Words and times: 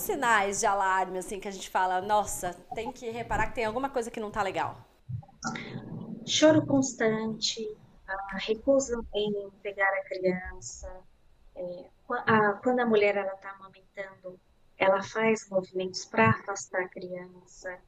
sinais 0.00 0.60
de 0.60 0.66
alarme, 0.66 1.18
assim, 1.18 1.38
que 1.38 1.48
a 1.48 1.50
gente 1.50 1.70
fala, 1.70 2.00
nossa, 2.00 2.54
tem 2.74 2.90
que 2.92 3.10
reparar 3.10 3.48
que 3.48 3.54
tem 3.54 3.64
alguma 3.64 3.88
coisa 3.88 4.10
que 4.10 4.20
não 4.20 4.30
tá 4.30 4.42
legal? 4.42 4.76
Choro 6.26 6.64
constante, 6.66 7.76
a 8.06 8.38
recusa 8.38 9.00
em 9.14 9.50
pegar 9.62 9.88
a 9.88 10.04
criança, 10.04 11.00
é, 11.54 11.84
a, 12.26 12.52
quando 12.54 12.80
a 12.80 12.86
mulher 12.86 13.16
ela 13.16 13.32
está 13.34 13.50
amamentando, 13.50 14.38
ela 14.76 15.02
faz 15.02 15.48
movimentos 15.48 16.04
para 16.04 16.30
afastar 16.30 16.82
a 16.82 16.88
criança, 16.88 17.78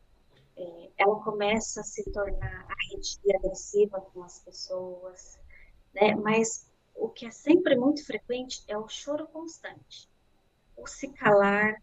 é, 0.56 0.90
ela 0.98 1.18
começa 1.20 1.80
a 1.80 1.84
se 1.84 2.04
tornar 2.12 2.66
arredia, 2.68 3.36
agressiva 3.36 4.00
com 4.00 4.22
as 4.22 4.38
pessoas, 4.40 5.38
né? 5.94 6.14
Mas 6.14 6.70
o 6.94 7.08
que 7.08 7.26
é 7.26 7.30
sempre 7.30 7.76
muito 7.76 8.04
frequente 8.04 8.62
é 8.68 8.76
o 8.76 8.88
choro 8.88 9.26
constante, 9.26 10.08
o 10.76 10.86
se 10.86 11.08
calar. 11.08 11.74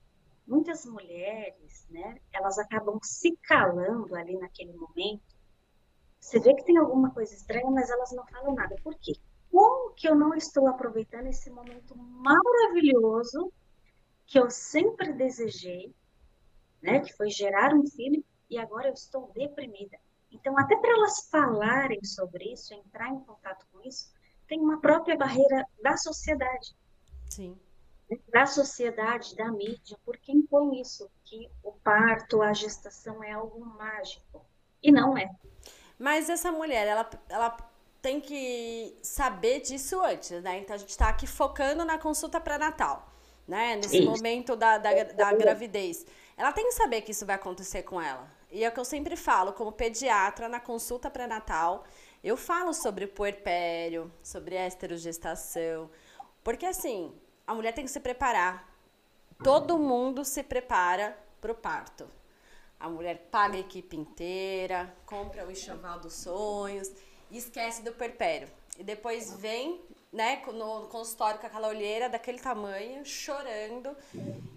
Muitas 0.50 0.84
mulheres, 0.84 1.86
né? 1.92 2.20
Elas 2.34 2.58
acabam 2.58 3.00
se 3.04 3.38
calando 3.44 4.16
ali 4.16 4.36
naquele 4.36 4.74
momento. 4.74 5.22
Você 6.20 6.40
vê 6.40 6.56
que 6.56 6.66
tem 6.66 6.76
alguma 6.76 7.12
coisa 7.12 7.36
estranha, 7.36 7.70
mas 7.70 7.92
elas 7.92 8.12
não 8.12 8.26
falam 8.26 8.56
nada. 8.56 8.76
Por 8.84 8.96
quê? 8.96 9.14
Como 9.52 9.94
que 9.94 10.10
eu 10.10 10.16
não 10.16 10.34
estou 10.34 10.68
aproveitando 10.68 11.28
esse 11.28 11.52
momento 11.52 11.96
maravilhoso 11.96 13.54
que 14.26 14.40
eu 14.40 14.50
sempre 14.50 15.14
desejei, 15.14 15.94
né? 16.82 17.00
Que 17.00 17.14
foi 17.14 17.30
gerar 17.30 17.76
um 17.76 17.86
filho 17.86 18.26
e 18.50 18.58
agora 18.58 18.88
eu 18.88 18.94
estou 18.94 19.32
deprimida. 19.36 20.00
Então, 20.32 20.58
até 20.58 20.76
para 20.76 20.94
elas 20.94 21.30
falarem 21.30 22.04
sobre 22.04 22.54
isso, 22.54 22.74
entrar 22.74 23.10
em 23.10 23.20
contato 23.20 23.68
com 23.72 23.82
isso, 23.82 24.12
tem 24.48 24.60
uma 24.60 24.82
própria 24.82 25.16
barreira 25.16 25.64
da 25.84 25.96
sociedade. 25.96 26.76
Sim. 27.30 27.56
Da 28.30 28.46
sociedade, 28.46 29.36
da 29.36 29.52
mídia, 29.52 29.98
por 30.04 30.18
quem 30.18 30.42
põe 30.42 30.82
isso, 30.82 31.10
que 31.24 31.50
o 31.64 31.72
parto, 31.72 32.42
a 32.42 32.54
gestação 32.54 33.24
é 33.24 33.34
algo 33.34 33.64
mágico. 33.64 34.44
E 34.82 34.92
não 34.92 35.18
é. 35.18 35.30
Mas 35.98 36.30
essa 36.30 36.52
mulher, 36.52 36.88
ela, 36.88 37.10
ela 37.28 37.58
tem 38.02 38.20
que 38.20 38.98
saber 39.04 39.60
disso 39.62 40.02
antes, 40.02 40.42
né? 40.42 40.60
Então 40.60 40.76
a 40.76 40.80
gente 40.80 40.90
está 40.90 41.10
aqui 41.10 41.28
focando 41.28 41.86
na 41.86 41.98
consulta 41.98 42.40
pré-natal, 42.40 43.12
né? 43.48 43.76
Nesse 43.76 44.00
isso. 44.00 44.10
momento 44.10 44.56
da, 44.56 44.78
da, 44.78 45.04
da 45.04 45.34
gravidez. 45.34 46.06
Ela 46.38 46.52
tem 46.52 46.66
que 46.66 46.72
saber 46.72 47.02
que 47.02 47.12
isso 47.12 47.26
vai 47.26 47.36
acontecer 47.36 47.84
com 47.84 48.02
ela. 48.02 48.28
E 48.50 48.64
é 48.64 48.70
o 48.70 48.72
que 48.72 48.80
eu 48.80 48.86
sempre 48.86 49.16
falo, 49.16 49.54
como 49.54 49.72
pediatra, 49.72 50.50
na 50.50 50.60
consulta 50.60 51.12
pré-natal, 51.12 51.84
eu 52.24 52.36
falo 52.36 52.74
sobre 52.74 53.06
puerpério, 53.06 54.12
sobre 54.24 54.56
esterogestação, 54.56 55.90
porque 56.44 56.66
assim, 56.66 57.14
a 57.50 57.54
mulher 57.56 57.74
tem 57.74 57.84
que 57.84 57.90
se 57.90 58.00
preparar. 58.00 58.72
Todo 59.44 59.76
mundo 59.80 60.24
se 60.24 60.44
prepara 60.44 61.18
para 61.42 61.52
o 61.52 61.56
parto. 61.56 62.08
A 62.80 62.88
mulher 62.88 63.28
paga 63.32 63.58
a 63.58 63.60
equipe 63.60 63.98
inteira, 63.98 64.96
compra 65.04 65.48
o 65.48 65.52
enxoval 65.52 66.00
dos 66.00 66.14
sonhos 66.14 66.92
e 67.32 67.40
esquece 67.40 67.82
do 67.82 67.92
puerpério. 67.92 68.48
E 68.78 68.84
depois 68.84 69.34
vem 69.34 69.82
né, 70.14 70.44
no 70.46 70.88
consultório 70.90 71.40
com 71.40 71.48
aquela 71.48 71.70
olheira 71.70 72.08
daquele 72.08 72.38
tamanho, 72.38 73.04
chorando. 73.04 73.98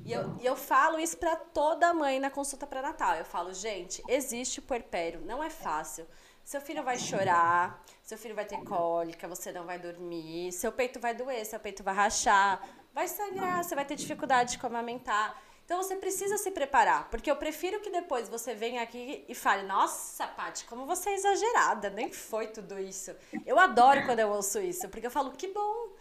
E 0.04 0.12
eu, 0.12 0.36
e 0.38 0.44
eu 0.44 0.54
falo 0.54 0.98
isso 0.98 1.16
para 1.16 1.34
toda 1.34 1.94
mãe 1.94 2.20
na 2.20 2.30
consulta 2.30 2.66
pré-natal. 2.66 3.16
Eu 3.16 3.24
falo, 3.24 3.54
gente, 3.54 4.02
existe 4.06 4.60
puerpério, 4.60 5.22
não 5.22 5.42
é 5.42 5.48
fácil. 5.48 6.06
Seu 6.44 6.60
filho 6.60 6.82
vai 6.82 6.98
chorar, 6.98 7.82
seu 8.02 8.18
filho 8.18 8.34
vai 8.34 8.44
ter 8.44 8.62
cólica, 8.64 9.28
você 9.28 9.52
não 9.52 9.64
vai 9.64 9.78
dormir, 9.78 10.52
seu 10.52 10.72
peito 10.72 10.98
vai 10.98 11.14
doer, 11.14 11.46
seu 11.46 11.60
peito 11.60 11.82
vai 11.82 11.94
rachar, 11.94 12.60
vai 12.92 13.08
sangrar, 13.08 13.62
você 13.62 13.74
vai 13.74 13.84
ter 13.84 13.94
dificuldade 13.94 14.58
de 14.58 14.66
amamentar. 14.66 15.40
Então 15.64 15.82
você 15.82 15.96
precisa 15.96 16.36
se 16.36 16.50
preparar, 16.50 17.08
porque 17.08 17.30
eu 17.30 17.36
prefiro 17.36 17.80
que 17.80 17.90
depois 17.90 18.28
você 18.28 18.54
venha 18.54 18.82
aqui 18.82 19.24
e 19.28 19.34
fale: 19.34 19.62
Nossa, 19.62 20.26
Paty, 20.26 20.64
como 20.66 20.84
você 20.84 21.10
é 21.10 21.14
exagerada, 21.14 21.88
nem 21.88 22.12
foi 22.12 22.48
tudo 22.48 22.78
isso. 22.78 23.14
Eu 23.46 23.58
adoro 23.58 24.04
quando 24.04 24.18
eu 24.18 24.28
ouço 24.28 24.60
isso, 24.60 24.88
porque 24.88 25.06
eu 25.06 25.10
falo: 25.10 25.30
Que 25.30 25.48
bom. 25.48 25.92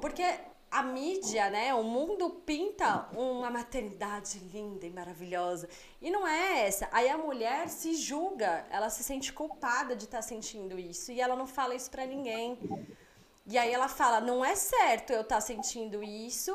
Porque 0.00 0.22
a 0.74 0.82
mídia, 0.82 1.48
né, 1.50 1.72
o 1.72 1.84
mundo 1.84 2.28
pinta 2.30 3.08
uma 3.12 3.48
maternidade 3.48 4.40
linda 4.52 4.84
e 4.84 4.90
maravilhosa. 4.90 5.68
E 6.02 6.10
não 6.10 6.26
é 6.26 6.66
essa. 6.66 6.88
Aí 6.90 7.08
a 7.08 7.16
mulher 7.16 7.68
se 7.68 7.94
julga, 7.94 8.66
ela 8.68 8.90
se 8.90 9.04
sente 9.04 9.32
culpada 9.32 9.94
de 9.94 10.06
estar 10.06 10.18
tá 10.18 10.22
sentindo 10.22 10.76
isso 10.76 11.12
e 11.12 11.20
ela 11.20 11.36
não 11.36 11.46
fala 11.46 11.76
isso 11.76 11.88
para 11.88 12.04
ninguém. 12.04 12.58
E 13.46 13.56
aí 13.56 13.72
ela 13.72 13.86
fala: 13.86 14.20
"Não 14.20 14.44
é 14.44 14.56
certo 14.56 15.12
eu 15.12 15.20
estar 15.20 15.36
tá 15.36 15.40
sentindo 15.40 16.02
isso" 16.02 16.52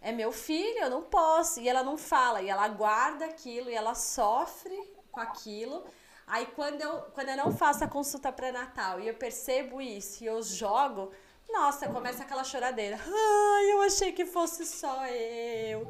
é 0.00 0.10
meu 0.10 0.32
filho, 0.32 0.78
eu 0.80 0.90
não 0.90 1.02
posso. 1.02 1.60
E 1.60 1.68
ela 1.68 1.84
não 1.84 1.96
fala, 1.96 2.42
e 2.42 2.48
ela 2.48 2.66
guarda 2.66 3.26
aquilo, 3.26 3.70
e 3.70 3.74
ela 3.74 3.94
sofre 3.94 4.76
com 5.12 5.20
aquilo. 5.20 5.84
Aí 6.26 6.46
quando 6.46 6.80
eu, 6.80 7.02
quando 7.14 7.28
eu 7.28 7.36
não 7.36 7.52
faço 7.52 7.84
a 7.84 7.88
consulta 7.88 8.32
pré-natal 8.32 8.98
e 8.98 9.06
eu 9.06 9.14
percebo 9.14 9.80
isso 9.80 10.24
e 10.24 10.26
eu 10.26 10.42
jogo, 10.42 11.12
nossa, 11.50 11.88
começa 11.88 12.22
aquela 12.22 12.44
choradeira. 12.44 12.98
Ai, 13.04 13.72
eu 13.72 13.82
achei 13.82 14.12
que 14.12 14.26
fosse 14.26 14.66
só 14.66 15.06
eu. 15.06 15.88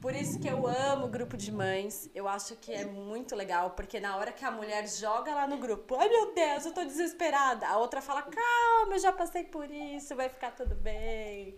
Por 0.00 0.14
isso 0.14 0.38
que 0.38 0.46
eu 0.46 0.66
amo 0.66 1.06
o 1.06 1.08
grupo 1.08 1.36
de 1.36 1.50
mães. 1.50 2.08
Eu 2.14 2.28
acho 2.28 2.54
que 2.56 2.72
é 2.72 2.84
muito 2.84 3.34
legal, 3.34 3.70
porque 3.70 3.98
na 3.98 4.16
hora 4.16 4.30
que 4.30 4.44
a 4.44 4.50
mulher 4.50 4.86
joga 4.88 5.34
lá 5.34 5.46
no 5.46 5.56
grupo, 5.56 5.96
ai 5.96 6.08
meu 6.08 6.34
Deus, 6.34 6.66
eu 6.66 6.72
tô 6.72 6.84
desesperada. 6.84 7.66
A 7.66 7.78
outra 7.78 8.00
fala, 8.00 8.22
calma, 8.22 8.94
eu 8.94 8.98
já 8.98 9.12
passei 9.12 9.42
por 9.42 9.70
isso, 9.70 10.14
vai 10.14 10.28
ficar 10.28 10.52
tudo 10.52 10.74
bem 10.74 11.56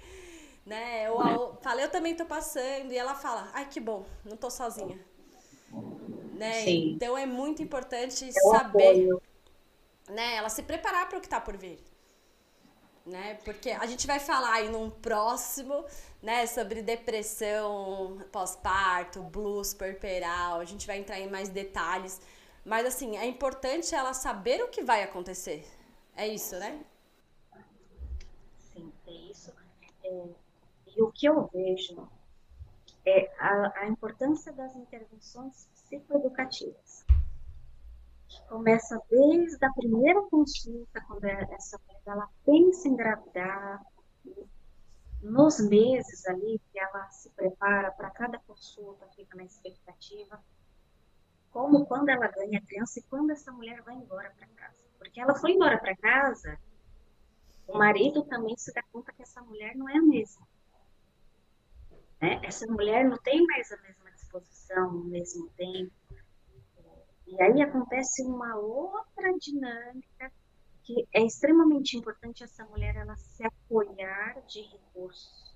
né? 0.68 1.08
Eu, 1.08 1.18
eu 1.20 1.58
falei, 1.62 1.86
eu 1.86 1.90
também 1.90 2.14
tô 2.14 2.26
passando, 2.26 2.92
e 2.92 2.98
ela 2.98 3.14
fala, 3.14 3.50
ai 3.54 3.66
que 3.68 3.80
bom, 3.80 4.04
não 4.24 4.36
tô 4.36 4.50
sozinha. 4.50 5.00
Né? 6.34 6.68
Então 6.70 7.16
é 7.18 7.26
muito 7.26 7.62
importante 7.62 8.26
eu 8.26 8.50
saber, 8.52 8.90
apoio. 8.90 9.22
né? 10.08 10.36
Ela 10.36 10.48
se 10.48 10.62
preparar 10.62 11.08
para 11.08 11.18
o 11.18 11.20
que 11.20 11.26
está 11.26 11.40
por 11.40 11.56
vir. 11.56 11.80
Né? 13.08 13.38
Porque 13.44 13.70
a 13.70 13.86
gente 13.86 14.06
vai 14.06 14.20
falar 14.20 14.52
aí 14.52 14.68
num 14.68 14.90
próximo, 14.90 15.84
né, 16.22 16.46
sobre 16.46 16.82
depressão 16.82 18.18
pós-parto, 18.30 19.22
blues 19.22 19.72
perperal, 19.72 20.60
a 20.60 20.64
gente 20.66 20.86
vai 20.86 20.98
entrar 20.98 21.18
em 21.18 21.30
mais 21.30 21.48
detalhes, 21.48 22.20
mas 22.66 22.84
assim, 22.84 23.16
é 23.16 23.24
importante 23.24 23.94
ela 23.94 24.12
saber 24.12 24.62
o 24.62 24.68
que 24.68 24.82
vai 24.82 25.02
acontecer. 25.02 25.66
É 26.14 26.28
isso, 26.28 26.58
né? 26.58 26.84
Sim, 28.58 28.92
é 29.06 29.10
isso. 29.10 29.54
É 30.04 30.28
e 30.98 31.02
o 31.02 31.12
que 31.12 31.26
eu 31.26 31.48
vejo 31.54 32.08
é 33.06 33.30
a, 33.38 33.82
a 33.82 33.88
importância 33.88 34.52
das 34.52 34.74
intervenções 34.74 35.68
psicoeducativas. 35.72 37.04
Começa 38.48 39.00
desde 39.10 39.64
a 39.64 39.72
primeira 39.72 40.22
consulta, 40.22 41.00
quando 41.06 41.24
é, 41.24 41.48
essa 41.52 41.78
mulher 41.86 42.02
ela 42.06 42.28
pensa 42.44 42.88
em 42.88 42.92
engravidar, 42.92 43.82
nos 45.22 45.60
meses 45.60 46.26
ali 46.26 46.60
que 46.72 46.78
ela 46.78 47.08
se 47.10 47.28
prepara 47.30 47.90
para 47.90 48.10
cada 48.10 48.38
consulta, 48.40 49.06
fica 49.14 49.36
na 49.36 49.44
expectativa, 49.44 50.42
como 51.50 51.86
quando 51.86 52.08
ela 52.08 52.28
ganha 52.28 52.58
a 52.58 52.62
criança 52.62 53.00
e 53.00 53.02
quando 53.02 53.30
essa 53.30 53.52
mulher 53.52 53.82
vai 53.82 53.94
embora 53.94 54.30
para 54.30 54.46
casa. 54.48 54.78
Porque 54.98 55.20
ela 55.20 55.34
foi 55.34 55.52
embora 55.52 55.78
para 55.78 55.96
casa, 55.96 56.58
o 57.66 57.76
marido 57.76 58.24
também 58.24 58.56
se 58.56 58.72
dá 58.72 58.82
conta 58.92 59.12
que 59.12 59.22
essa 59.22 59.42
mulher 59.42 59.76
não 59.76 59.88
é 59.88 59.96
a 59.96 60.02
mesma. 60.02 60.46
Né? 62.20 62.40
Essa 62.42 62.66
mulher 62.66 63.04
não 63.04 63.18
tem 63.18 63.44
mais 63.44 63.70
a 63.72 63.76
mesma 63.78 64.10
disposição, 64.12 64.88
o 64.88 65.04
mesmo 65.04 65.48
tempo. 65.50 65.92
E 67.30 67.42
aí 67.42 67.60
acontece 67.62 68.22
uma 68.24 68.56
outra 68.56 69.32
dinâmica 69.38 70.32
que 70.82 71.06
é 71.12 71.22
extremamente 71.22 71.96
importante 71.98 72.42
essa 72.42 72.64
mulher 72.64 72.96
ela 72.96 73.14
se 73.16 73.44
apoiar 73.44 74.40
de 74.46 74.62
recursos, 74.62 75.54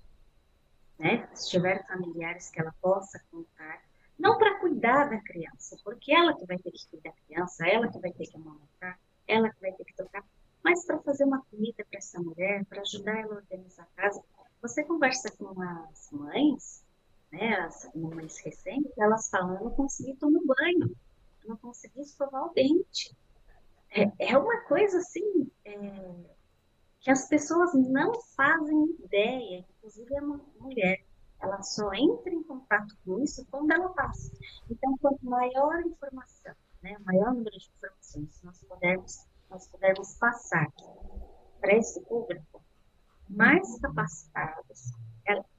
né? 0.99 1.27
Se 1.33 1.49
tiver 1.49 1.85
familiares 1.87 2.51
que 2.51 2.61
ela 2.61 2.73
possa 2.79 3.19
contar, 3.31 3.81
não 4.19 4.37
para 4.37 4.59
cuidar 4.59 5.09
da 5.09 5.19
criança, 5.21 5.75
porque 5.83 6.13
ela 6.13 6.37
que 6.37 6.45
vai 6.45 6.59
ter 6.59 6.71
que 6.71 6.87
cuidar 6.89 7.09
da 7.09 7.15
criança, 7.25 7.67
ela 7.67 7.91
que 7.91 7.99
vai 7.99 8.13
ter 8.13 8.27
que 8.27 8.37
amamentar, 8.37 8.99
ela 9.27 9.49
que 9.49 9.59
vai 9.59 9.71
ter 9.73 9.83
que 9.83 9.95
tocar, 9.95 10.23
mas 10.63 10.85
para 10.85 10.99
fazer 10.99 11.23
uma 11.23 11.43
comida 11.49 11.83
para 11.89 11.97
essa 11.97 12.21
mulher, 12.21 12.63
para 12.65 12.81
ajudar 12.81 13.19
ela 13.19 13.33
a 13.33 13.37
organizar 13.37 13.83
a 13.83 14.01
casa, 14.01 14.23
você 14.61 14.83
conversa 14.83 15.31
com 15.35 15.59
as 15.61 16.11
mães, 16.11 16.85
né, 17.31 17.55
as 17.55 17.89
mães 17.95 18.37
recentes, 18.37 18.95
elas 18.99 19.27
falam, 19.29 19.63
não 19.63 19.71
consegui 19.71 20.15
tomar 20.17 20.39
banho, 20.45 20.95
não 21.47 21.57
consegui 21.57 22.01
escovar 22.01 22.45
o 22.45 22.53
dente. 22.53 23.15
É, 23.91 24.31
é 24.31 24.37
uma 24.37 24.61
coisa 24.61 24.97
assim, 24.97 25.51
é, 25.65 26.15
que 26.99 27.11
as 27.11 27.27
pessoas 27.27 27.73
não 27.73 28.13
fazem 28.35 28.95
ideia, 29.03 29.65
inclusive 29.77 30.17
a 30.17 30.21
mulher, 30.59 31.05
ela 31.39 31.61
só 31.61 31.93
entra 31.93 32.33
em 32.33 32.43
contato 32.43 32.95
com 33.05 33.19
isso 33.19 33.45
quando 33.51 33.71
ela 33.71 33.89
passa. 33.89 34.31
Então, 34.69 34.97
quanto 34.97 35.25
maior 35.25 35.75
a 35.75 35.87
informação, 35.87 36.53
né, 36.81 36.97
maior 37.05 37.33
número 37.33 37.57
de 37.57 37.69
informações 37.77 38.41
nós 38.43 38.63
pudermos, 38.63 39.27
nós 39.49 39.67
pudermos 39.67 40.15
passar 40.15 40.67
para 41.59 41.75
esse 41.75 42.01
público, 42.01 42.63
mais 43.29 43.79
capacitadas 43.79 44.93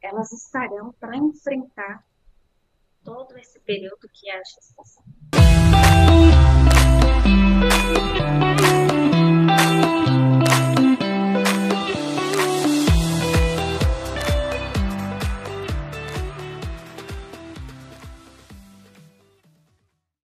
elas 0.02 0.32
estarão 0.32 0.92
para 0.92 1.16
enfrentar 1.16 2.04
todo 3.02 3.36
esse 3.38 3.58
período 3.60 4.08
que 4.12 4.31
é 4.31 4.38
a 4.38 4.42
gestação. 4.44 5.04
Thank 7.25 8.44
you. 8.44 8.54